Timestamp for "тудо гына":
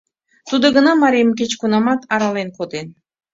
0.49-0.91